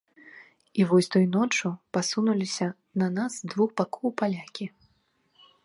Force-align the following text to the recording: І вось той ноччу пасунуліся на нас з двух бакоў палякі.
І 0.79 0.85
вось 0.91 1.09
той 1.15 1.25
ноччу 1.35 1.67
пасунуліся 1.93 2.71
на 3.03 3.07
нас 3.21 3.37
з 3.41 3.47
двух 3.55 3.69
бакоў 3.83 4.09
палякі. 4.23 4.65